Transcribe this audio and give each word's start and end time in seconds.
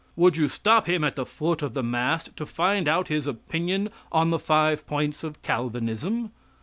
Would 0.15 0.35
you 0.35 0.47
stop 0.47 0.87
him 0.89 1.03
at 1.03 1.15
the 1.15 1.27
foot 1.27 1.61
of 1.61 1.75
the 1.75 1.83
mast 1.83 2.35
to 2.37 2.47
find 2.47 2.87
out 2.87 3.09
his 3.09 3.27
opinion 3.27 3.89
on 4.11 4.31
the 4.31 4.39
five 4.39 4.87
points 4.87 5.23
of 5.23 5.39
Calvinism? 5.43 6.31